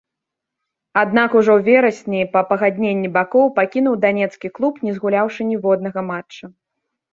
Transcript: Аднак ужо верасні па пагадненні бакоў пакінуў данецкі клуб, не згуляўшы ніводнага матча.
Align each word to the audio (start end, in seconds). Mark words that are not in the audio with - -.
Аднак 1.01 1.35
ужо 1.41 1.57
верасні 1.67 2.21
па 2.33 2.41
пагадненні 2.53 3.13
бакоў 3.19 3.53
пакінуў 3.61 4.01
данецкі 4.07 4.53
клуб, 4.59 4.83
не 4.89 4.97
згуляўшы 4.99 5.41
ніводнага 5.53 6.09
матча. 6.11 6.45